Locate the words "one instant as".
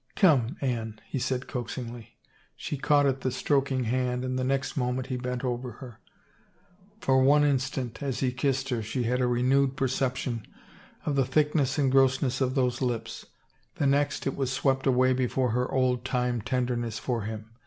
7.21-8.19